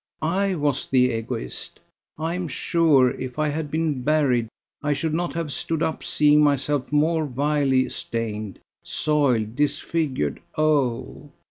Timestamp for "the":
0.87-1.11